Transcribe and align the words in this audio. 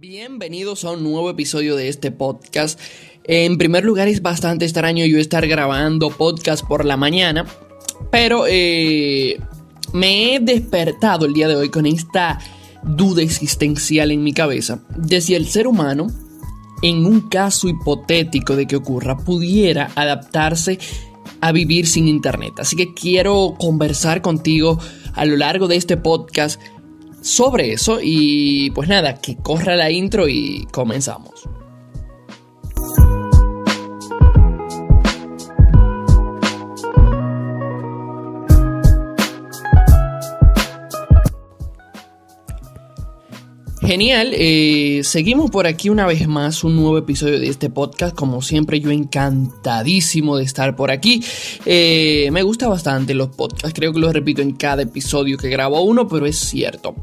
Bienvenidos 0.00 0.86
a 0.86 0.92
un 0.92 1.02
nuevo 1.02 1.28
episodio 1.28 1.76
de 1.76 1.88
este 1.88 2.10
podcast. 2.10 2.80
En 3.24 3.58
primer 3.58 3.84
lugar 3.84 4.08
es 4.08 4.22
bastante 4.22 4.64
extraño 4.64 5.04
yo 5.04 5.18
estar 5.18 5.46
grabando 5.46 6.08
podcast 6.08 6.66
por 6.66 6.86
la 6.86 6.96
mañana, 6.96 7.44
pero 8.10 8.46
eh, 8.48 9.38
me 9.92 10.34
he 10.34 10.40
despertado 10.40 11.26
el 11.26 11.34
día 11.34 11.48
de 11.48 11.56
hoy 11.56 11.68
con 11.68 11.84
esta 11.84 12.38
duda 12.82 13.20
existencial 13.20 14.10
en 14.10 14.24
mi 14.24 14.32
cabeza 14.32 14.80
de 14.96 15.20
si 15.20 15.34
el 15.34 15.46
ser 15.46 15.66
humano, 15.66 16.06
en 16.80 17.04
un 17.04 17.28
caso 17.28 17.68
hipotético 17.68 18.56
de 18.56 18.66
que 18.66 18.76
ocurra, 18.76 19.18
pudiera 19.18 19.92
adaptarse 19.96 20.78
a 21.42 21.52
vivir 21.52 21.86
sin 21.86 22.08
internet. 22.08 22.54
Así 22.56 22.74
que 22.74 22.94
quiero 22.94 23.54
conversar 23.58 24.22
contigo 24.22 24.78
a 25.12 25.26
lo 25.26 25.36
largo 25.36 25.68
de 25.68 25.76
este 25.76 25.98
podcast 25.98 26.58
sobre 27.20 27.72
eso 27.72 27.98
y 28.02 28.70
pues 28.70 28.88
nada, 28.88 29.14
que 29.20 29.36
corra 29.36 29.76
la 29.76 29.90
intro 29.90 30.28
y 30.28 30.66
comenzamos. 30.72 31.48
Genial, 43.90 44.30
eh, 44.34 45.00
seguimos 45.02 45.50
por 45.50 45.66
aquí 45.66 45.88
una 45.88 46.06
vez 46.06 46.28
más 46.28 46.62
un 46.62 46.76
nuevo 46.76 46.96
episodio 46.96 47.40
de 47.40 47.48
este 47.48 47.70
podcast. 47.70 48.14
Como 48.14 48.40
siempre, 48.40 48.78
yo 48.78 48.92
encantadísimo 48.92 50.36
de 50.36 50.44
estar 50.44 50.76
por 50.76 50.92
aquí. 50.92 51.24
Eh, 51.66 52.28
me 52.30 52.44
gusta 52.44 52.68
bastante 52.68 53.14
los 53.14 53.30
podcasts, 53.30 53.72
creo 53.74 53.92
que 53.92 53.98
los 53.98 54.12
repito 54.12 54.42
en 54.42 54.52
cada 54.52 54.82
episodio 54.82 55.36
que 55.36 55.48
grabo 55.48 55.80
uno, 55.80 56.06
pero 56.06 56.24
es 56.26 56.38
cierto. 56.38 56.94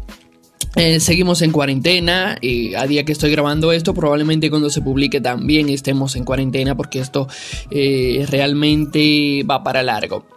Eh, 0.78 1.02
seguimos 1.02 1.42
en 1.42 1.52
cuarentena. 1.52 2.38
a 2.78 2.88
día 2.88 3.04
que 3.04 3.12
estoy 3.12 3.31
grabando 3.31 3.73
esto, 3.73 3.94
probablemente 3.94 4.50
cuando 4.50 4.70
se 4.70 4.81
publique 4.81 5.20
también 5.20 5.67
estemos 5.67 6.16
en 6.16 6.23
cuarentena 6.23 6.78
porque 6.78 7.00
esto 7.00 7.28
realmente 7.70 9.44
va 9.44 9.61
para 9.61 9.83
largo. 9.83 10.36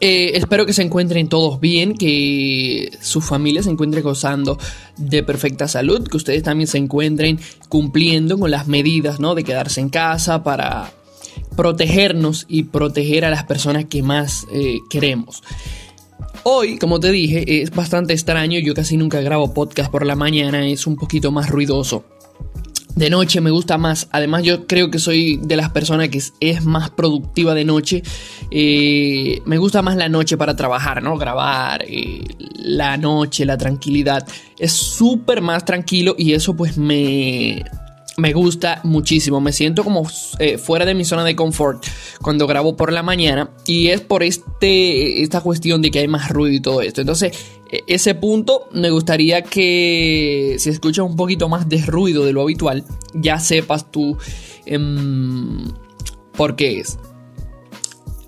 Eh, 0.00 0.32
espero 0.34 0.66
que 0.66 0.72
se 0.72 0.82
encuentren 0.82 1.28
todos 1.28 1.60
bien, 1.60 1.94
que 1.94 2.90
su 3.00 3.20
familia 3.20 3.62
se 3.62 3.70
encuentre 3.70 4.00
gozando 4.02 4.58
de 4.96 5.22
perfecta 5.22 5.68
salud, 5.68 6.06
que 6.08 6.16
ustedes 6.16 6.42
también 6.42 6.66
se 6.66 6.78
encuentren 6.78 7.38
cumpliendo 7.68 8.38
con 8.38 8.50
las 8.50 8.66
medidas, 8.66 9.20
¿no? 9.20 9.34
De 9.34 9.44
quedarse 9.44 9.80
en 9.80 9.88
casa 9.88 10.42
para 10.42 10.92
protegernos 11.56 12.46
y 12.48 12.64
proteger 12.64 13.24
a 13.24 13.30
las 13.30 13.44
personas 13.44 13.84
que 13.84 14.02
más 14.02 14.46
eh, 14.52 14.80
queremos. 14.90 15.42
Hoy, 16.42 16.76
como 16.78 17.00
te 17.00 17.10
dije, 17.10 17.62
es 17.62 17.70
bastante 17.70 18.12
extraño, 18.12 18.58
yo 18.58 18.74
casi 18.74 18.96
nunca 18.96 19.20
grabo 19.20 19.54
podcast 19.54 19.90
por 19.90 20.04
la 20.04 20.16
mañana, 20.16 20.66
es 20.66 20.86
un 20.86 20.96
poquito 20.96 21.30
más 21.30 21.48
ruidoso 21.48 22.04
de 22.94 23.10
noche 23.10 23.40
me 23.40 23.50
gusta 23.50 23.78
más. 23.78 24.08
Además, 24.12 24.42
yo 24.42 24.66
creo 24.66 24.90
que 24.90 24.98
soy 24.98 25.38
de 25.42 25.56
las 25.56 25.70
personas 25.70 26.08
que 26.08 26.22
es, 26.40 26.64
más 26.64 26.90
productiva 26.90 27.54
de 27.54 27.64
noche. 27.64 28.02
Eh, 28.50 29.42
me 29.44 29.58
gusta 29.58 29.82
más 29.82 29.96
la 29.96 30.08
noche 30.08 30.36
para 30.36 30.54
trabajar, 30.54 31.02
¿no? 31.02 31.16
Grabar, 31.18 31.84
eh, 31.88 32.22
la 32.56 32.96
noche, 32.96 33.44
la 33.44 33.58
tranquilidad. 33.58 34.26
Es 34.58 34.72
súper 34.72 35.42
más 35.42 35.64
tranquilo 35.64 36.14
y 36.16 36.32
eso 36.32 36.54
pues 36.54 36.78
me, 36.78 37.64
me 38.16 38.32
gusta 38.32 38.80
muchísimo. 38.84 39.40
Me 39.40 39.52
siento 39.52 39.82
como 39.82 40.08
eh, 40.38 40.58
fuera 40.58 40.84
de 40.84 40.94
mi 40.94 41.04
zona 41.04 41.24
de 41.24 41.34
confort 41.34 41.84
cuando 42.22 42.46
grabo 42.46 42.76
por 42.76 42.92
la 42.92 43.02
mañana. 43.02 43.50
Y 43.66 43.88
es 43.88 44.00
por 44.00 44.22
este, 44.22 45.22
esta 45.22 45.40
cuestión 45.40 45.82
de 45.82 45.90
que 45.90 45.98
hay 45.98 46.08
más 46.08 46.28
ruido 46.30 46.54
y 46.54 46.60
todo 46.60 46.80
esto. 46.80 47.00
Entonces, 47.00 47.32
ese 47.86 48.14
punto 48.14 48.68
me 48.72 48.90
gustaría 48.90 49.42
que 49.42 50.56
si 50.58 50.70
escuchas 50.70 51.04
un 51.04 51.16
poquito 51.16 51.48
más 51.48 51.68
de 51.68 51.82
ruido 51.82 52.24
de 52.24 52.32
lo 52.32 52.42
habitual, 52.42 52.84
ya 53.14 53.38
sepas 53.38 53.90
tú 53.90 54.16
em, 54.66 55.64
por 56.36 56.56
qué 56.56 56.80
es. 56.80 56.98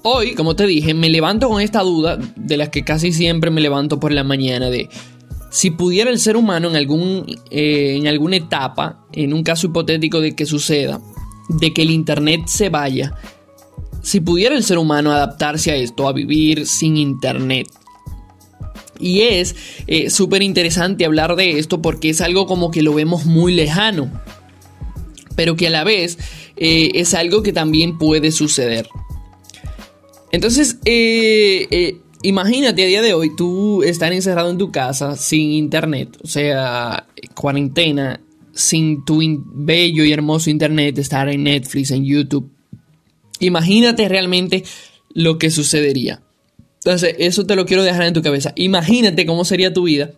Hoy, 0.02 0.34
como 0.34 0.54
te 0.54 0.66
dije, 0.66 0.94
me 0.94 1.10
levanto 1.10 1.48
con 1.48 1.60
esta 1.60 1.82
duda 1.82 2.16
de 2.36 2.56
las 2.56 2.68
que 2.68 2.84
casi 2.84 3.12
siempre 3.12 3.50
me 3.50 3.60
levanto 3.60 3.98
por 3.98 4.12
la 4.12 4.22
mañana 4.22 4.70
de 4.70 4.88
si 5.50 5.70
pudiera 5.70 6.10
el 6.10 6.18
ser 6.18 6.36
humano 6.36 6.68
en, 6.68 6.76
algún, 6.76 7.24
eh, 7.50 7.96
en 7.96 8.06
alguna 8.06 8.36
etapa, 8.36 9.06
en 9.12 9.32
un 9.32 9.42
caso 9.42 9.66
hipotético 9.66 10.20
de 10.20 10.36
que 10.36 10.46
suceda, 10.46 11.00
de 11.48 11.72
que 11.72 11.82
el 11.82 11.90
Internet 11.90 12.42
se 12.46 12.68
vaya, 12.68 13.14
si 14.02 14.20
pudiera 14.20 14.54
el 14.54 14.62
ser 14.62 14.78
humano 14.78 15.10
adaptarse 15.10 15.72
a 15.72 15.76
esto, 15.76 16.06
a 16.06 16.12
vivir 16.12 16.66
sin 16.66 16.96
Internet. 16.96 17.66
Y 18.98 19.22
es 19.22 19.56
eh, 19.86 20.10
súper 20.10 20.42
interesante 20.42 21.04
hablar 21.04 21.36
de 21.36 21.58
esto 21.58 21.82
porque 21.82 22.10
es 22.10 22.20
algo 22.20 22.46
como 22.46 22.70
que 22.70 22.82
lo 22.82 22.94
vemos 22.94 23.24
muy 23.26 23.54
lejano, 23.54 24.10
pero 25.34 25.56
que 25.56 25.66
a 25.66 25.70
la 25.70 25.84
vez 25.84 26.18
eh, 26.56 26.92
es 26.94 27.14
algo 27.14 27.42
que 27.42 27.52
también 27.52 27.98
puede 27.98 28.32
suceder. 28.32 28.88
Entonces, 30.32 30.78
Imagínate 32.26 32.82
a 32.82 32.86
día 32.86 33.02
de 33.02 33.14
hoy 33.14 33.36
tú 33.36 33.84
estar 33.84 34.12
encerrado 34.12 34.50
en 34.50 34.58
tu 34.58 34.72
casa 34.72 35.16
sin 35.16 35.52
internet, 35.52 36.16
o 36.24 36.26
sea, 36.26 37.06
cuarentena, 37.36 38.20
sin 38.52 39.04
tu 39.04 39.20
bello 39.54 40.04
y 40.04 40.12
hermoso 40.12 40.50
internet, 40.50 40.98
estar 40.98 41.28
en 41.28 41.44
Netflix, 41.44 41.92
en 41.92 42.04
YouTube. 42.04 42.50
Imagínate 43.38 44.08
realmente 44.08 44.64
lo 45.14 45.38
que 45.38 45.50
sucedería. 45.50 46.22
Entonces, 46.86 47.16
eso 47.18 47.44
te 47.44 47.56
lo 47.56 47.66
quiero 47.66 47.82
dejar 47.82 48.04
en 48.04 48.14
tu 48.14 48.22
cabeza. 48.22 48.52
Imagínate 48.54 49.26
cómo 49.26 49.44
sería 49.44 49.72
tu 49.72 49.82
vida 49.82 50.12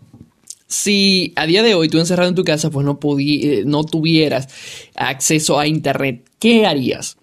si 0.66 1.32
a 1.34 1.46
día 1.46 1.62
de 1.62 1.74
hoy 1.74 1.88
tú 1.88 1.98
encerrado 1.98 2.28
en 2.28 2.34
tu 2.34 2.44
casa, 2.44 2.68
pues 2.68 2.84
no, 2.84 2.98
eh, 3.18 3.62
no 3.64 3.84
tuvieras 3.84 4.48
acceso 4.94 5.58
a 5.58 5.66
internet. 5.66 6.28
¿Qué 6.38 6.66
harías? 6.66 7.16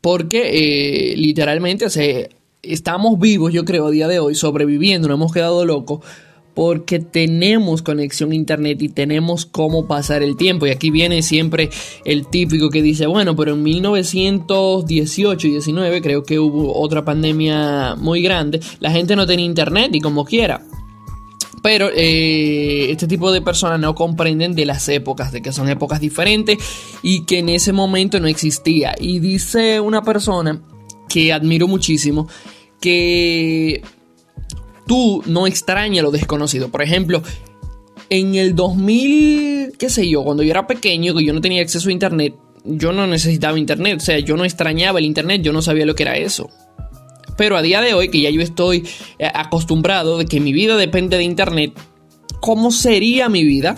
Porque 0.00 1.12
eh, 1.12 1.16
literalmente, 1.18 1.84
o 1.84 1.90
sea, 1.90 2.26
estamos 2.62 3.20
vivos, 3.20 3.52
yo 3.52 3.66
creo, 3.66 3.88
a 3.88 3.90
día 3.90 4.08
de 4.08 4.20
hoy, 4.20 4.34
sobreviviendo, 4.34 5.08
no 5.08 5.14
hemos 5.14 5.34
quedado 5.34 5.66
locos, 5.66 6.00
porque 6.56 6.98
tenemos 7.00 7.82
conexión 7.82 8.32
a 8.32 8.34
internet 8.34 8.80
y 8.80 8.88
tenemos 8.88 9.44
cómo 9.44 9.86
pasar 9.86 10.22
el 10.22 10.38
tiempo. 10.38 10.66
Y 10.66 10.70
aquí 10.70 10.90
viene 10.90 11.20
siempre 11.20 11.68
el 12.06 12.26
típico 12.28 12.70
que 12.70 12.80
dice, 12.80 13.06
bueno, 13.06 13.36
pero 13.36 13.52
en 13.52 13.62
1918 13.62 15.48
y 15.48 15.50
19 15.50 16.00
creo 16.00 16.22
que 16.22 16.38
hubo 16.38 16.80
otra 16.80 17.04
pandemia 17.04 17.94
muy 17.96 18.22
grande, 18.22 18.60
la 18.80 18.90
gente 18.90 19.14
no 19.16 19.26
tenía 19.26 19.44
internet 19.44 19.94
y 19.94 20.00
como 20.00 20.24
quiera. 20.24 20.62
Pero 21.62 21.90
eh, 21.94 22.90
este 22.90 23.06
tipo 23.06 23.32
de 23.32 23.42
personas 23.42 23.78
no 23.78 23.94
comprenden 23.94 24.54
de 24.54 24.64
las 24.64 24.88
épocas, 24.88 25.32
de 25.32 25.42
que 25.42 25.52
son 25.52 25.68
épocas 25.68 26.00
diferentes 26.00 26.56
y 27.02 27.26
que 27.26 27.40
en 27.40 27.50
ese 27.50 27.74
momento 27.74 28.18
no 28.18 28.28
existía. 28.28 28.94
Y 28.98 29.18
dice 29.18 29.78
una 29.78 30.02
persona 30.02 30.62
que 31.06 31.34
admiro 31.34 31.68
muchísimo, 31.68 32.28
que 32.80 33.82
tú 34.86 35.22
no 35.26 35.46
extrañas 35.46 36.02
lo 36.02 36.10
desconocido. 36.10 36.68
Por 36.68 36.82
ejemplo, 36.82 37.22
en 38.08 38.34
el 38.34 38.54
2000, 38.54 39.72
qué 39.78 39.90
sé 39.90 40.08
yo, 40.08 40.22
cuando 40.22 40.42
yo 40.42 40.50
era 40.50 40.66
pequeño, 40.66 41.14
que 41.14 41.24
yo 41.24 41.32
no 41.32 41.40
tenía 41.40 41.62
acceso 41.62 41.88
a 41.88 41.92
internet, 41.92 42.34
yo 42.64 42.92
no 42.92 43.06
necesitaba 43.06 43.58
internet, 43.58 43.98
o 44.00 44.04
sea, 44.04 44.18
yo 44.18 44.36
no 44.36 44.44
extrañaba 44.44 44.98
el 44.98 45.04
internet, 45.04 45.42
yo 45.42 45.52
no 45.52 45.62
sabía 45.62 45.86
lo 45.86 45.94
que 45.94 46.04
era 46.04 46.16
eso. 46.16 46.50
Pero 47.36 47.56
a 47.56 47.62
día 47.62 47.80
de 47.80 47.94
hoy, 47.94 48.08
que 48.08 48.20
ya 48.20 48.30
yo 48.30 48.40
estoy 48.40 48.86
eh, 49.18 49.30
acostumbrado 49.32 50.18
de 50.18 50.26
que 50.26 50.40
mi 50.40 50.52
vida 50.52 50.76
depende 50.76 51.16
de 51.16 51.24
internet, 51.24 51.72
¿cómo 52.40 52.70
sería 52.70 53.28
mi 53.28 53.44
vida 53.44 53.76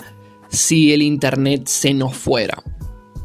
si 0.48 0.92
el 0.92 1.02
internet 1.02 1.66
se 1.66 1.92
nos 1.92 2.14
fuera? 2.14 2.62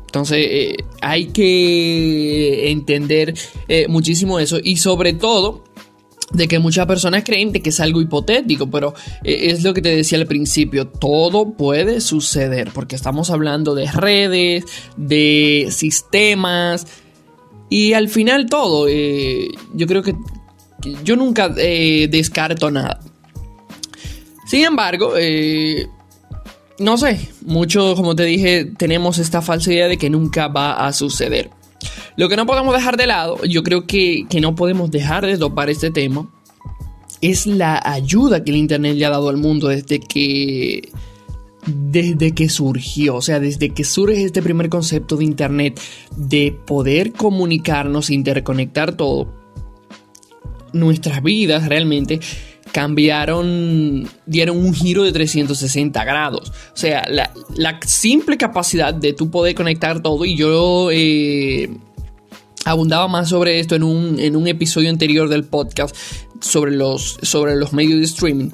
Entonces 0.06 0.46
eh, 0.50 0.76
hay 1.02 1.28
que 1.28 2.72
entender 2.72 3.34
eh, 3.68 3.88
muchísimo 3.88 4.40
eso 4.40 4.60
y 4.64 4.78
sobre 4.78 5.14
todo 5.14 5.64
de 6.32 6.48
que 6.48 6.60
muchas 6.60 6.86
personas 6.86 7.24
creen 7.24 7.52
que 7.52 7.70
es 7.70 7.80
algo 7.80 8.02
hipotético, 8.02 8.70
pero 8.70 8.94
eh, 9.24 9.52
es 9.52 9.64
lo 9.64 9.74
que 9.74 9.82
te 9.82 9.96
decía 9.96 10.18
al 10.18 10.26
principio, 10.26 10.88
todo 10.88 11.52
puede 11.54 12.02
suceder 12.02 12.72
porque 12.74 12.96
estamos 12.96 13.30
hablando 13.30 13.76
de 13.76 13.92
redes, 13.92 14.64
de 14.98 15.68
sistemas 15.72 16.88
y 17.70 17.94
al 17.94 18.10
final 18.10 18.48
todo, 18.48 18.88
yo 18.88 19.88
creo 19.88 20.04
que 20.04 20.16
yo 21.04 21.16
nunca 21.16 21.50
descarto 21.50 22.70
nada. 22.70 23.00
Sin 24.46 24.64
embargo, 24.64 25.14
no 26.80 26.98
sé, 26.98 27.30
mucho, 27.46 27.96
como 27.96 28.16
te 28.16 28.24
dije, 28.24 28.66
tenemos 28.78 29.18
esta 29.20 29.42
falsa 29.42 29.72
idea 29.72 29.88
de 29.88 29.98
que 29.98 30.10
nunca 30.10 30.48
va 30.48 30.86
a 30.86 30.94
suceder. 30.94 31.50
Lo 32.16 32.30
que 32.30 32.36
no 32.36 32.46
podemos 32.46 32.76
dejar 32.76 32.98
de 32.98 33.08
lado, 33.08 33.44
yo 33.44 33.64
creo 33.64 33.88
que, 33.88 34.26
no 34.42 34.56
podemos 34.56 34.92
dejar 34.92 35.26
de 35.26 35.38
topar 35.38 35.70
este 35.70 35.92
tema, 35.92 36.30
es 37.22 37.48
la 37.48 37.82
ayuda 37.84 38.44
que 38.44 38.52
el 38.52 38.58
Internet 38.58 38.98
le 38.98 39.06
ha 39.06 39.10
dado 39.10 39.30
al 39.30 39.38
mundo 39.38 39.68
desde 39.68 40.00
que 40.00 40.90
desde 41.66 42.34
que 42.34 42.50
surgió, 42.50 43.16
o 43.16 43.22
sea, 43.22 43.40
desde 43.40 43.70
que 43.70 43.86
surge 43.86 44.26
este 44.26 44.42
primer 44.42 44.68
concepto 44.68 45.16
de 45.16 45.24
Internet, 45.24 45.80
de 46.18 46.52
poder 46.66 47.14
comunicarnos, 47.14 48.10
interconectar 48.10 48.98
todo, 48.98 49.34
nuestras 50.74 51.24
vidas 51.24 51.70
realmente 51.70 52.20
cambiaron, 52.74 54.10
dieron 54.26 54.58
un 54.58 54.74
giro 54.74 55.04
de 55.04 55.14
360 55.14 56.04
grados. 56.04 56.52
O 56.74 56.78
sea, 56.78 57.08
la, 57.08 57.80
simple 57.86 58.36
capacidad 58.36 58.94
de 58.94 59.14
tú 59.14 59.32
poder 59.32 59.56
conectar 59.56 60.02
todo 60.02 60.26
y 60.26 60.36
yo... 60.36 60.90
Eh, 60.92 61.70
abundaba 62.66 63.08
más 63.08 63.30
sobre 63.30 63.60
esto 63.60 63.76
en 63.76 63.84
un, 63.84 64.20
en 64.20 64.36
un, 64.36 64.48
episodio 64.48 64.90
anterior 64.90 65.30
del 65.30 65.44
podcast 65.44 65.96
sobre 66.40 66.72
los, 66.72 67.18
sobre 67.22 67.56
los 67.56 67.74
medios 67.74 68.00
de 68.00 68.06
streaming. 68.06 68.50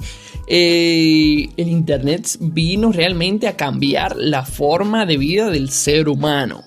Eh, 0.46 1.48
el 1.56 1.68
Internet 1.68 2.36
vino 2.40 2.90
realmente 2.92 3.46
a 3.46 3.56
cambiar 3.56 4.16
la 4.16 4.44
forma 4.44 5.06
de 5.06 5.16
vida 5.16 5.50
del 5.50 5.70
ser 5.70 6.08
humano. 6.08 6.62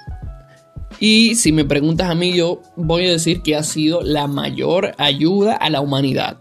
Y 0.99 1.35
si 1.35 1.51
me 1.51 1.65
preguntas 1.65 2.09
a 2.09 2.15
mí, 2.15 2.33
yo 2.33 2.61
voy 2.77 3.07
a 3.07 3.11
decir 3.11 3.41
que 3.41 3.55
ha 3.55 3.63
sido 3.63 4.01
la 4.01 4.27
mayor 4.27 4.95
ayuda 4.97 5.53
a 5.53 5.69
la 5.69 5.81
humanidad 5.81 6.37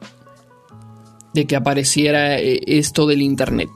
de 1.35 1.47
que 1.47 1.57
apareciera 1.57 2.39
eh, 2.39 2.61
esto 2.67 3.07
del 3.07 3.23
Internet. 3.23 3.71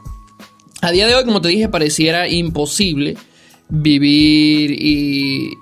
A 0.82 0.92
día 0.92 1.06
de 1.06 1.14
hoy, 1.14 1.24
como 1.24 1.40
te 1.40 1.48
dije, 1.48 1.68
pareciera 1.68 2.28
imposible 2.28 3.16
vivir 3.68 4.70
y 4.70 5.54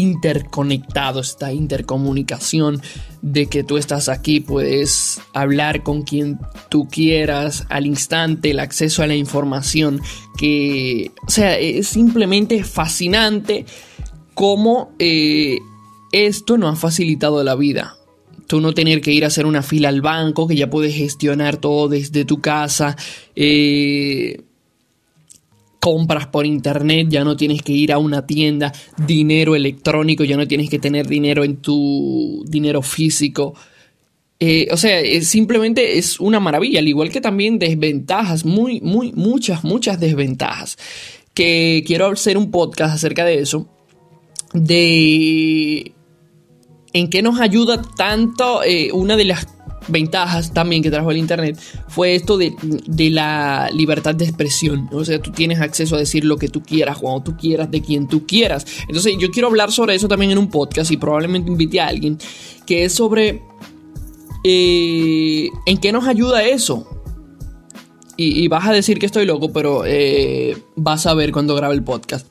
interconectado, 0.00 1.20
esta 1.20 1.52
intercomunicación 1.52 2.80
de 3.22 3.46
que 3.46 3.64
tú 3.64 3.76
estás 3.76 4.08
aquí, 4.08 4.40
puedes 4.40 5.20
hablar 5.34 5.82
con 5.82 6.02
quien 6.02 6.38
tú 6.68 6.88
quieras 6.88 7.66
al 7.68 7.86
instante, 7.86 8.50
el 8.50 8.60
acceso 8.60 9.02
a 9.02 9.06
la 9.06 9.14
información, 9.14 10.00
que, 10.38 11.10
o 11.26 11.30
sea, 11.30 11.58
es 11.58 11.88
simplemente 11.88 12.64
fascinante 12.64 13.66
cómo 14.34 14.92
eh, 14.98 15.58
esto 16.12 16.58
nos 16.58 16.74
ha 16.74 16.76
facilitado 16.76 17.42
la 17.44 17.54
vida. 17.54 17.96
Tú 18.46 18.60
no 18.60 18.74
tener 18.74 19.00
que 19.00 19.12
ir 19.12 19.24
a 19.24 19.28
hacer 19.28 19.46
una 19.46 19.62
fila 19.62 19.90
al 19.90 20.00
banco, 20.00 20.48
que 20.48 20.56
ya 20.56 20.68
puedes 20.68 20.94
gestionar 20.94 21.58
todo 21.58 21.88
desde 21.88 22.24
tu 22.24 22.40
casa. 22.40 22.96
Eh, 23.36 24.42
compras 25.80 26.26
por 26.26 26.46
internet, 26.46 27.08
ya 27.10 27.24
no 27.24 27.36
tienes 27.36 27.62
que 27.62 27.72
ir 27.72 27.92
a 27.92 27.98
una 27.98 28.26
tienda, 28.26 28.72
dinero 28.96 29.56
electrónico, 29.56 30.24
ya 30.24 30.36
no 30.36 30.46
tienes 30.46 30.70
que 30.70 30.78
tener 30.78 31.06
dinero 31.06 31.42
en 31.42 31.56
tu 31.56 32.44
dinero 32.46 32.82
físico. 32.82 33.54
Eh, 34.38 34.68
o 34.70 34.76
sea, 34.76 35.00
simplemente 35.22 35.98
es 35.98 36.20
una 36.20 36.38
maravilla, 36.38 36.78
al 36.78 36.88
igual 36.88 37.10
que 37.10 37.20
también 37.20 37.58
desventajas, 37.58 38.44
muy, 38.44 38.80
muy, 38.80 39.12
muchas, 39.12 39.64
muchas 39.64 39.98
desventajas. 39.98 40.78
Que 41.34 41.82
quiero 41.86 42.06
hacer 42.08 42.36
un 42.36 42.50
podcast 42.50 42.94
acerca 42.94 43.24
de 43.24 43.40
eso 43.40 43.68
de 44.52 45.92
en 46.92 47.08
qué 47.08 47.22
nos 47.22 47.40
ayuda 47.40 47.82
tanto 47.96 48.62
eh, 48.64 48.90
una 48.92 49.16
de 49.16 49.24
las 49.24 49.46
ventajas 49.88 50.52
también 50.52 50.82
que 50.82 50.90
trajo 50.90 51.10
el 51.10 51.16
Internet 51.16 51.58
fue 51.88 52.14
esto 52.14 52.38
de, 52.38 52.54
la 53.10 53.70
libertad 53.72 54.14
de 54.14 54.24
expresión. 54.24 54.88
O 54.92 55.04
sea, 55.04 55.20
tú 55.20 55.30
tienes 55.30 55.60
acceso 55.60 55.96
a 55.96 55.98
decir 55.98 56.24
lo 56.24 56.36
que 56.36 56.48
tú 56.48 56.62
quieras, 56.62 56.98
cuando 56.98 57.22
tú 57.22 57.36
quieras, 57.36 57.70
de 57.70 57.80
quien 57.80 58.08
tú 58.08 58.26
quieras. 58.26 58.66
Entonces, 58.88 59.14
yo 59.18 59.30
quiero 59.30 59.48
hablar 59.48 59.72
sobre 59.72 59.94
eso 59.94 60.08
también 60.08 60.32
en 60.32 60.38
un 60.38 60.48
podcast 60.48 60.90
y 60.90 60.96
probablemente 60.96 61.50
invite 61.50 61.80
a 61.80 61.88
alguien 61.88 62.18
que 62.66 62.84
es 62.84 62.94
sobre 62.94 63.42
eh, 64.44 65.48
en 65.66 65.78
qué 65.78 65.92
nos 65.92 66.06
ayuda 66.06 66.44
eso. 66.44 66.86
Y, 68.22 68.48
vas 68.48 68.68
a 68.68 68.72
decir 68.72 68.98
que 68.98 69.06
estoy 69.06 69.24
loco, 69.24 69.50
pero 69.50 69.84
eh, 69.86 70.54
vas 70.76 71.06
a 71.06 71.14
ver 71.14 71.32
cuando 71.32 71.54
grabe 71.54 71.74
el 71.74 71.82
podcast. 71.82 72.26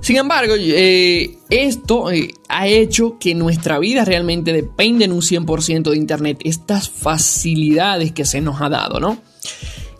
Sin 0.00 0.16
embargo, 0.16 0.54
eh, 0.58 1.38
esto 1.48 2.10
eh, 2.12 2.34
ha 2.48 2.68
hecho 2.68 3.18
que 3.18 3.34
nuestra 3.34 3.78
vida 3.78 4.04
realmente 4.04 4.52
dependa 4.52 5.04
en 5.04 5.12
un 5.12 5.22
100% 5.22 5.90
de 5.90 5.96
Internet, 5.96 6.40
estas 6.44 6.90
facilidades 6.90 8.12
que 8.12 8.24
se 8.24 8.40
nos 8.40 8.60
ha 8.60 8.68
dado, 8.68 9.00
¿no? 9.00 9.18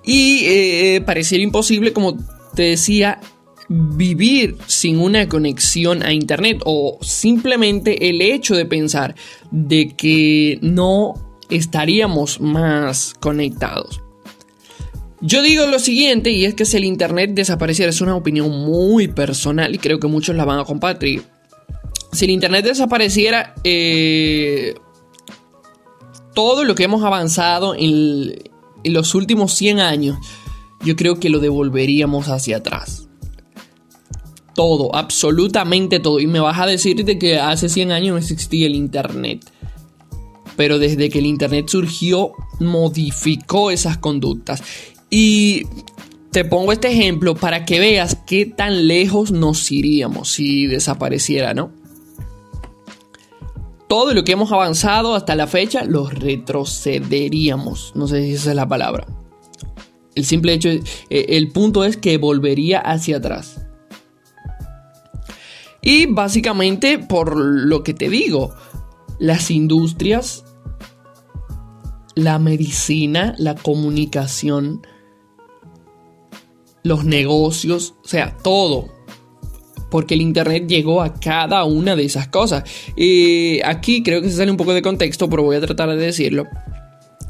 Y 0.04 0.44
eh, 0.44 1.02
pareciera 1.04 1.42
imposible, 1.42 1.92
como 1.92 2.16
te 2.54 2.62
decía, 2.62 3.20
vivir 3.68 4.56
sin 4.66 4.98
una 5.00 5.28
conexión 5.28 6.02
a 6.02 6.12
Internet 6.12 6.60
o 6.64 6.98
simplemente 7.02 8.08
el 8.08 8.22
hecho 8.22 8.54
de 8.54 8.66
pensar 8.66 9.16
de 9.50 9.94
que 9.96 10.58
no 10.62 11.14
estaríamos 11.48 12.40
más 12.40 13.14
conectados. 13.18 14.05
Yo 15.20 15.42
digo 15.42 15.66
lo 15.66 15.78
siguiente, 15.78 16.30
y 16.30 16.44
es 16.44 16.54
que 16.54 16.64
si 16.64 16.76
el 16.76 16.84
Internet 16.84 17.30
desapareciera, 17.32 17.90
es 17.90 18.00
una 18.00 18.14
opinión 18.14 18.50
muy 18.50 19.08
personal 19.08 19.74
y 19.74 19.78
creo 19.78 19.98
que 19.98 20.08
muchos 20.08 20.36
la 20.36 20.44
van 20.44 20.58
a 20.58 20.64
compartir. 20.64 21.22
Si 22.12 22.26
el 22.26 22.30
Internet 22.30 22.64
desapareciera, 22.64 23.54
eh, 23.64 24.74
todo 26.34 26.64
lo 26.64 26.74
que 26.74 26.84
hemos 26.84 27.02
avanzado 27.02 27.74
en, 27.74 28.34
los 28.84 29.14
últimos 29.14 29.54
100 29.54 29.80
años, 29.80 30.18
yo 30.84 30.94
creo 30.96 31.18
que 31.18 31.30
lo 31.30 31.40
devolveríamos 31.40 32.28
hacia 32.28 32.58
atrás. 32.58 33.08
Todo, 34.54 34.94
absolutamente 34.94 35.98
todo. 35.98 36.20
Y 36.20 36.26
me 36.26 36.40
vas 36.40 36.60
a 36.60 36.66
decir 36.66 37.04
de 37.04 37.18
que 37.18 37.38
hace 37.38 37.70
100 37.70 37.90
años 37.90 38.12
no 38.12 38.18
existía 38.18 38.66
el 38.66 38.74
Internet. 38.74 39.50
Pero 40.56 40.78
desde 40.78 41.08
que 41.08 41.18
el 41.18 41.26
Internet 41.26 41.68
surgió, 41.68 42.32
modificó 42.60 43.70
esas 43.70 43.96
conductas. 43.96 44.62
Y 45.18 45.66
te 46.30 46.44
pongo 46.44 46.72
este 46.72 46.88
ejemplo 46.88 47.34
para 47.34 47.64
que 47.64 47.80
veas 47.80 48.18
qué 48.26 48.44
tan 48.44 48.86
lejos 48.86 49.30
nos 49.30 49.72
iríamos 49.72 50.30
si 50.30 50.66
desapareciera, 50.66 51.54
¿no? 51.54 51.70
Todo 53.88 54.12
lo 54.12 54.24
que 54.24 54.32
hemos 54.32 54.52
avanzado 54.52 55.14
hasta 55.14 55.34
la 55.34 55.46
fecha 55.46 55.84
lo 55.84 56.10
retrocederíamos. 56.10 57.92
No 57.94 58.06
sé 58.08 58.24
si 58.24 58.32
esa 58.32 58.50
es 58.50 58.56
la 58.56 58.68
palabra. 58.68 59.06
El 60.14 60.26
simple 60.26 60.52
hecho, 60.52 60.68
eh, 60.68 60.82
el 61.08 61.50
punto 61.50 61.84
es 61.84 61.96
que 61.96 62.18
volvería 62.18 62.80
hacia 62.80 63.16
atrás. 63.16 63.62
Y 65.80 66.04
básicamente 66.04 66.98
por 66.98 67.38
lo 67.38 67.82
que 67.82 67.94
te 67.94 68.10
digo, 68.10 68.54
las 69.18 69.50
industrias, 69.50 70.44
la 72.14 72.38
medicina, 72.38 73.34
la 73.38 73.54
comunicación, 73.54 74.82
los 76.86 77.04
negocios, 77.04 77.94
o 78.04 78.08
sea, 78.08 78.36
todo. 78.42 78.94
Porque 79.90 80.14
el 80.14 80.20
Internet 80.20 80.66
llegó 80.66 81.02
a 81.02 81.14
cada 81.14 81.64
una 81.64 81.96
de 81.96 82.04
esas 82.04 82.28
cosas. 82.28 82.64
Y 82.96 83.60
aquí 83.64 84.02
creo 84.02 84.20
que 84.20 84.30
se 84.30 84.36
sale 84.36 84.50
un 84.50 84.56
poco 84.56 84.74
de 84.74 84.82
contexto, 84.82 85.28
pero 85.28 85.42
voy 85.42 85.56
a 85.56 85.60
tratar 85.60 85.88
de 85.90 85.96
decirlo. 85.96 86.46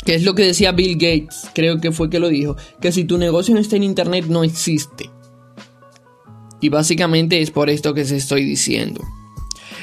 Que 0.05 0.15
es 0.15 0.23
lo 0.23 0.35
que 0.35 0.45
decía 0.45 0.73
Bill 0.73 0.95
Gates, 0.95 1.51
creo 1.55 1.81
que 1.81 1.93
fue 1.93 2.09
que 2.09 2.19
lo 2.19 2.29
dijo. 2.29 2.57
Que 2.81 2.93
si 2.93 3.05
tu 3.05 3.19
negocio 3.19 3.55
no 3.55 3.61
está 3.61 3.77
en 3.77 3.83
Internet, 3.83 4.27
no 4.29 4.45
existe. 4.45 5.11
Y 6.61 6.69
básicamente 6.69 7.41
es 7.41 7.51
por 7.51 7.69
esto 7.69 7.93
que 7.93 8.05
se 8.05 8.17
estoy 8.17 8.45
diciendo. 8.45 9.03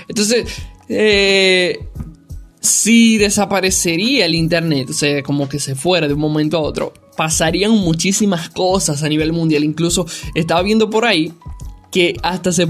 Entonces, 0.07 0.45
eh, 0.89 1.87
si 2.59 3.17
desaparecería 3.17 4.25
el 4.25 4.35
Internet, 4.35 4.89
o 4.89 4.93
sea, 4.93 5.21
como 5.21 5.47
que 5.47 5.59
se 5.59 5.75
fuera 5.75 6.07
de 6.07 6.13
un 6.13 6.19
momento 6.19 6.57
a 6.57 6.61
otro, 6.61 6.93
pasarían 7.15 7.71
muchísimas 7.71 8.49
cosas 8.49 9.03
a 9.03 9.09
nivel 9.09 9.33
mundial. 9.33 9.63
Incluso 9.63 10.05
estaba 10.35 10.61
viendo 10.61 10.89
por 10.89 11.05
ahí 11.05 11.33
que 11.93 12.17
hasta 12.23 12.51
se, 12.51 12.67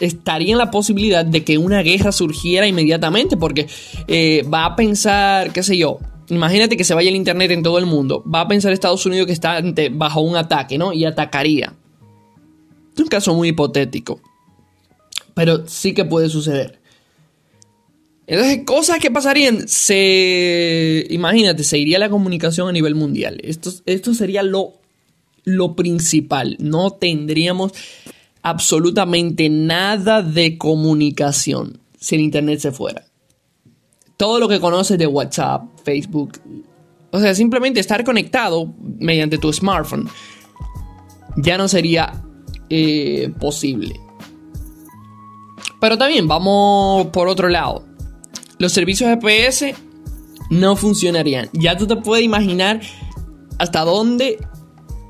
estaría 0.00 0.52
en 0.52 0.58
la 0.58 0.70
posibilidad 0.70 1.24
de 1.24 1.42
que 1.42 1.56
una 1.56 1.82
guerra 1.82 2.12
surgiera 2.12 2.66
inmediatamente, 2.66 3.38
porque 3.38 3.66
eh, 4.08 4.44
va 4.52 4.66
a 4.66 4.76
pensar, 4.76 5.52
qué 5.52 5.62
sé 5.62 5.78
yo, 5.78 6.00
imagínate 6.28 6.76
que 6.76 6.84
se 6.84 6.92
vaya 6.92 7.08
el 7.08 7.16
internet 7.16 7.50
en 7.50 7.62
todo 7.62 7.78
el 7.78 7.86
mundo, 7.86 8.22
va 8.32 8.42
a 8.42 8.48
pensar 8.48 8.72
Estados 8.72 9.06
Unidos 9.06 9.26
que 9.26 9.32
está 9.32 9.62
bajo 9.92 10.20
un 10.20 10.36
ataque, 10.36 10.76
¿no? 10.76 10.92
Y 10.92 11.06
atacaría. 11.06 11.72
Es 12.94 13.00
un 13.00 13.08
caso 13.08 13.34
muy 13.34 13.48
hipotético, 13.48 14.20
pero 15.32 15.66
sí 15.66 15.94
que 15.94 16.04
puede 16.04 16.28
suceder. 16.28 16.79
Entonces, 18.30 18.60
cosas 18.64 19.00
que 19.00 19.10
pasarían, 19.10 19.66
se... 19.66 21.04
Imagínate, 21.10 21.64
se 21.64 21.78
iría 21.78 21.98
la 21.98 22.08
comunicación 22.08 22.68
a 22.68 22.72
nivel 22.72 22.94
mundial. 22.94 23.40
Esto, 23.42 23.72
esto 23.86 24.14
sería 24.14 24.44
lo, 24.44 24.74
lo 25.42 25.74
principal. 25.74 26.56
No 26.60 26.92
tendríamos 26.92 27.72
absolutamente 28.42 29.48
nada 29.50 30.22
de 30.22 30.56
comunicación 30.58 31.80
si 31.98 32.14
el 32.14 32.20
Internet 32.20 32.60
se 32.60 32.70
fuera. 32.70 33.04
Todo 34.16 34.38
lo 34.38 34.46
que 34.46 34.60
conoces 34.60 34.96
de 34.96 35.08
WhatsApp, 35.08 35.64
Facebook, 35.82 36.38
o 37.10 37.18
sea, 37.18 37.34
simplemente 37.34 37.80
estar 37.80 38.04
conectado 38.04 38.72
mediante 39.00 39.38
tu 39.38 39.52
smartphone 39.52 40.08
ya 41.36 41.58
no 41.58 41.66
sería 41.66 42.22
eh, 42.68 43.32
posible. 43.40 44.00
Pero 45.80 45.98
también 45.98 46.28
vamos 46.28 47.08
por 47.08 47.26
otro 47.26 47.48
lado 47.48 47.89
los 48.60 48.72
servicios 48.72 49.08
GPS 49.08 49.74
no 50.50 50.76
funcionarían. 50.76 51.48
Ya 51.54 51.78
tú 51.78 51.86
te 51.86 51.96
puedes 51.96 52.22
imaginar 52.22 52.82
hasta 53.58 53.80
dónde 53.80 54.38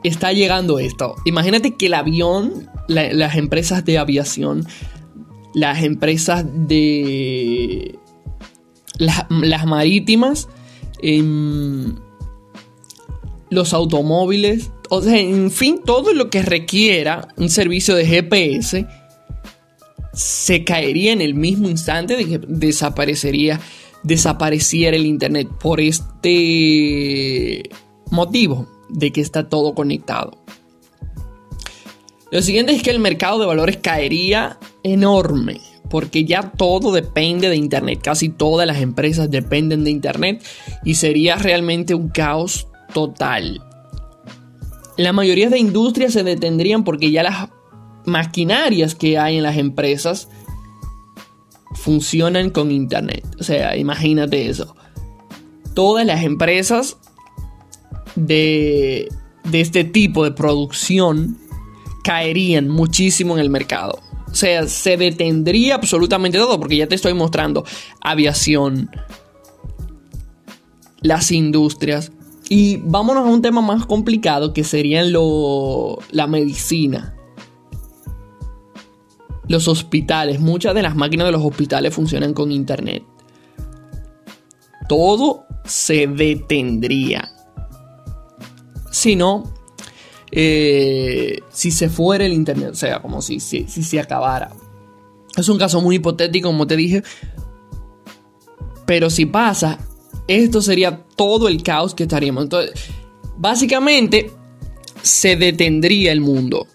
está 0.04 0.32
llegando 0.32 0.78
esto. 0.78 1.16
Imagínate 1.24 1.74
que 1.74 1.86
el 1.86 1.94
avión, 1.94 2.70
las 2.86 3.34
empresas 3.34 3.84
de 3.84 3.98
aviación, 3.98 4.68
las 5.52 5.82
empresas 5.82 6.46
de 6.46 7.98
las, 8.98 9.66
marítimas, 9.66 10.48
em, 11.02 11.96
los 13.50 13.74
automóviles, 13.74 14.70
o 14.90 15.02
sea, 15.02 15.18
en 15.18 15.50
fin, 15.50 15.80
todo 15.84 16.14
lo 16.14 16.30
que 16.30 16.42
requiera 16.42 17.26
un 17.36 17.48
servicio 17.48 17.96
de 17.96 18.06
GPS 18.06 18.86
se 20.12 20.64
caería 20.64 21.12
en 21.12 21.20
el 21.20 21.34
mismo 21.34 21.68
instante 21.68 22.16
de 22.16 22.26
que 22.26 22.38
desaparecería, 22.38 23.60
desapareciera 24.02 24.96
el 24.96 25.06
Internet 25.06 25.48
por 25.60 25.80
este 25.80 27.70
motivo 28.10 28.68
de 28.88 29.12
que 29.12 29.20
está 29.20 29.48
todo 29.48 29.74
conectado. 29.74 30.42
Lo 32.30 32.42
siguiente 32.42 32.72
es 32.72 32.82
que 32.82 32.90
el 32.90 33.00
mercado 33.00 33.40
de 33.40 33.46
valores 33.46 33.78
caería 33.78 34.58
enorme, 34.82 35.60
porque 35.88 36.24
ya 36.24 36.52
todo 36.52 36.92
depende 36.92 37.48
de 37.48 37.56
Internet, 37.56 38.00
casi 38.02 38.28
todas 38.28 38.66
las 38.66 38.80
empresas 38.80 39.30
dependen 39.30 39.84
de 39.84 39.90
Internet 39.90 40.44
y 40.84 40.94
sería 40.94 41.36
realmente 41.36 41.94
un 41.94 42.08
caos 42.08 42.68
total. 42.94 43.62
La 44.96 45.12
mayoría 45.12 45.48
de 45.48 45.58
industrias 45.58 46.12
se 46.12 46.22
detendrían 46.22 46.84
porque 46.84 47.10
ya 47.10 47.22
las 47.22 47.48
maquinarias 48.10 48.94
que 48.94 49.18
hay 49.18 49.38
en 49.38 49.42
las 49.42 49.56
empresas 49.56 50.28
funcionan 51.74 52.50
con 52.50 52.70
Internet. 52.70 53.24
O 53.38 53.44
sea, 53.44 53.76
imagínate 53.76 54.48
eso. 54.48 54.76
Todas 55.74 56.04
las 56.04 56.22
empresas 56.22 56.98
de, 58.16 59.08
este 59.52 59.84
tipo 59.84 60.24
de 60.24 60.32
producción 60.32 61.38
caerían 62.04 62.68
muchísimo 62.68 63.34
en 63.34 63.40
el 63.40 63.50
mercado. 63.50 64.00
O 64.30 64.34
sea, 64.34 64.66
se 64.68 64.96
detendría 64.96 65.74
absolutamente 65.74 66.38
todo 66.38 66.58
porque 66.58 66.76
ya 66.76 66.86
te 66.86 66.94
estoy 66.94 67.14
mostrando 67.14 67.64
aviación, 68.00 68.90
las 71.00 71.32
industrias. 71.32 72.12
Y 72.48 72.78
vámonos 72.78 73.26
a 73.26 73.30
un 73.30 73.42
tema 73.42 73.60
más 73.60 73.86
complicado 73.86 74.52
que 74.52 74.64
serían 74.64 75.12
lo, 75.12 75.98
la 76.10 76.26
medicina. 76.26 77.14
Los 79.50 79.66
hospitales, 79.66 80.38
muchas 80.38 80.76
de 80.76 80.82
las 80.82 80.94
máquinas 80.94 81.26
de 81.26 81.32
los 81.32 81.44
hospitales 81.44 81.92
funcionan 81.92 82.34
con 82.34 82.52
internet. 82.52 83.02
Todo 84.88 85.44
se 85.64 86.06
detendría. 86.06 87.32
Si 88.92 89.16
no, 89.16 89.52
eh, 90.30 91.40
si 91.50 91.72
se 91.72 91.88
fuera 91.88 92.24
el 92.24 92.32
Internet, 92.32 92.70
o 92.70 92.76
sea, 92.76 93.02
como 93.02 93.20
si, 93.22 93.40
si, 93.40 93.66
si 93.66 93.82
se 93.82 93.98
acabara. 93.98 94.52
Es 95.36 95.48
un 95.48 95.58
caso 95.58 95.80
muy 95.80 95.96
hipotético, 95.96 96.48
como 96.48 96.68
te 96.68 96.76
dije. 96.76 97.02
Pero 98.86 99.10
si 99.10 99.26
pasa, 99.26 99.80
esto 100.28 100.62
sería 100.62 101.04
todo 101.16 101.48
el 101.48 101.60
caos 101.64 101.96
que 101.96 102.04
estaríamos. 102.04 102.44
Entonces, 102.44 102.86
básicamente, 103.36 104.30
se 105.02 105.34
detendría 105.34 106.12
el 106.12 106.20
mundo. 106.20 106.68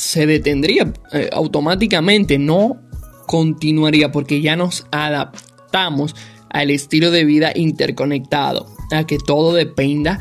Se 0.00 0.24
detendría 0.26 0.90
eh, 1.12 1.28
automáticamente, 1.30 2.38
no 2.38 2.80
continuaría 3.26 4.10
porque 4.10 4.40
ya 4.40 4.56
nos 4.56 4.86
adaptamos 4.90 6.16
al 6.48 6.70
estilo 6.70 7.10
de 7.10 7.26
vida 7.26 7.52
interconectado, 7.54 8.66
a 8.90 9.04
que 9.04 9.18
todo 9.18 9.52
dependa 9.52 10.18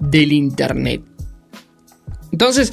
del 0.00 0.32
Internet. 0.32 1.04
Entonces, 2.32 2.72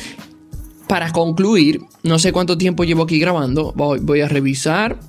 para 0.87 1.11
concluir, 1.11 1.81
no 2.01 2.17
sé 2.17 2.31
cuánto 2.31 2.57
tiempo 2.57 2.85
llevo 2.85 3.03
aquí 3.03 3.19
grabando, 3.19 3.71
voy, 3.75 4.21
a 4.21 4.27
revisar. 4.27 4.99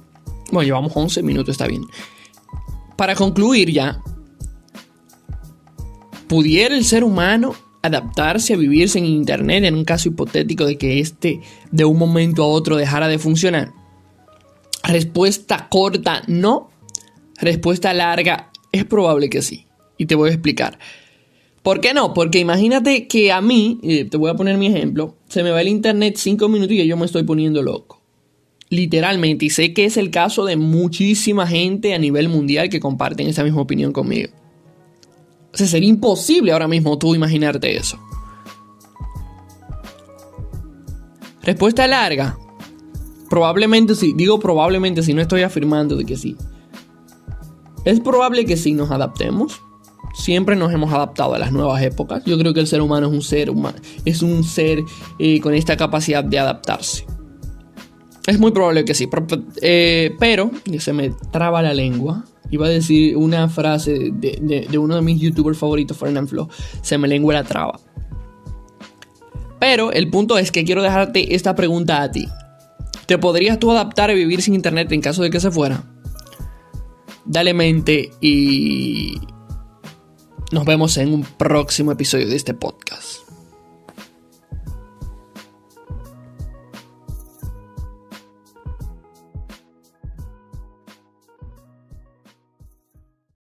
Bueno, 0.53 0.67
llevamos 0.67 0.93
11 0.95 1.23
minutos, 1.23 1.53
está 1.53 1.67
bien. 1.67 1.83
Para 2.95 3.15
concluir 3.15 3.73
ya, 3.73 4.03
¿pudiera 6.27 6.77
el 6.77 6.85
ser 6.85 7.05
humano 7.05 7.55
adaptarse 7.89 8.55
a 8.55 8.57
vivir 8.57 8.89
sin 8.89 9.05
Internet 9.05 9.65
en 9.65 9.75
un 9.75 9.85
caso 9.85 10.09
hipotético 10.09 10.65
de 10.65 10.79
que 10.79 11.01
este 11.01 11.41
de 11.71 11.85
un 11.85 11.99
momento 11.99 12.43
a 12.43 12.49
otro 12.49 12.77
dejara 12.77 13.09
de 13.09 13.19
funcionar? 13.19 13.73
Respuesta 14.83 15.69
corta, 15.69 16.23
no. 16.27 16.71
Respuesta 17.41 17.93
larga, 17.93 18.51
es 18.73 18.85
probable 18.85 19.29
que 19.29 19.43
sí. 19.43 19.67
Y 19.97 20.07
te 20.07 20.15
voy 20.15 20.31
a 20.31 20.33
explicar. 20.33 20.79
¿Por 21.63 21.81
qué 21.81 21.93
no? 21.93 22.15
Porque 22.15 22.39
imagínate 22.39 23.07
que 23.09 23.31
a 23.33 23.41
mí, 23.41 23.79
te 24.11 24.17
voy 24.17 24.31
a 24.31 24.35
poner 24.35 24.57
mi 24.57 24.69
ejemplo, 24.69 25.17
se 25.29 25.43
me 25.43 25.51
va 25.51 25.61
el 25.61 25.69
internet 25.69 26.15
cinco 26.17 26.49
minutos 26.49 26.73
y 26.73 26.87
yo 26.87 26.97
me 26.97 27.05
estoy 27.05 27.25
poniendo 27.25 27.63
loco. 27.63 28.01
Literalmente, 28.71 29.47
y 29.47 29.51
sé 29.51 29.73
que 29.73 29.85
es 29.85 29.97
el 29.97 30.11
caso 30.11 30.45
de 30.45 30.57
muchísima 30.57 31.47
gente 31.47 31.95
a 31.95 31.99
nivel 31.99 32.29
mundial 32.29 32.69
que 32.69 32.81
comparten 32.81 33.27
esa 33.27 33.45
misma 33.45 33.63
opinión 33.63 33.93
conmigo. 33.93 34.31
O 35.53 35.57
sería 35.57 35.89
imposible 35.89 36.53
ahora 36.53 36.69
mismo 36.69 36.99
tú 36.99 37.15
imaginarte 37.15 37.77
eso. 37.77 37.99
Respuesta 41.43 41.87
larga. 41.87 42.39
Probablemente 43.31 43.95
sí. 43.95 44.13
Digo 44.17 44.39
probablemente 44.39 45.03
si 45.03 45.15
no 45.15 45.23
estoy 45.23 45.43
afirmando 45.43 45.97
de 45.97 46.05
que 46.05 46.17
sí. 46.17 46.37
Es 47.85 48.01
probable 48.01 48.45
que 48.45 48.57
sí 48.57 48.73
nos 48.73 48.91
adaptemos 48.91 49.61
siempre 50.19 50.57
nos 50.57 50.73
hemos 50.73 50.93
adaptado 50.93 51.35
a 51.35 51.39
las 51.39 51.53
nuevas 51.53 51.83
épocas. 51.83 52.23
Yo 52.25 52.39
creo 52.39 52.53
que 52.53 52.61
el 52.61 52.67
ser 52.67 52.83
humano 52.83 53.07
es 53.07 53.13
un 53.13 53.23
ser, 53.23 53.51
humano, 53.51 53.79
es 54.05 54.23
un 54.23 54.45
ser 54.45 54.85
eh, 55.19 55.41
con 55.41 55.55
esta 55.55 55.77
capacidad 55.77 56.25
de 56.25 56.39
adaptarse. 56.39 57.07
Es 58.27 58.39
muy 58.39 58.51
probable 58.51 58.85
que 58.85 58.95
sí, 58.95 59.07
pero, 59.07 59.27
eh, 59.63 60.15
pero 60.19 60.51
se 60.79 60.93
me 60.93 61.11
traba 61.33 61.63
la 61.63 61.73
lengua. 61.73 62.25
Iba 62.51 62.67
a 62.67 62.71
decir 62.71 63.17
una 63.17 63.49
frase 63.49 64.11
de, 64.13 64.69
uno 64.79 64.97
de 64.97 65.03
mis 65.03 65.21
youtubers 65.21 65.59
favoritos, 65.59 65.97
Fernand 65.97 66.29
Flo. 66.29 66.49
Se 66.83 66.99
me 66.99 67.09
lengua 67.09 67.35
la 67.35 67.45
traba. 67.45 67.79
Pero 69.59 69.93
el 69.93 70.09
punto 70.09 70.39
es 70.39 70.51
que 70.53 70.65
quiero 70.65 70.83
dejarte 70.83 71.35
esta 71.35 71.55
pregunta 71.55 72.03
a 72.03 72.11
ti. 72.11 72.27
¿Te 73.07 73.19
podrías 73.19 73.59
tú 73.59 73.71
adaptar 73.71 74.11
a 74.11 74.15
vivir 74.15 74.43
sin 74.43 74.55
internet 74.55 74.93
en 74.93 75.01
caso 75.01 75.23
de 75.23 75.31
que 75.31 75.41
se 75.41 75.51
fuera? 75.51 75.83
Dale 77.25 77.53
mente 77.55 78.11
y 78.21 79.21
nos 80.53 80.65
vemos 80.65 80.97
en 80.97 81.13
un 81.13 81.23
próximo 81.23 81.93
episodio 81.93 82.29
de 82.29 82.37
este 82.37 82.55
podcast. 82.55 83.28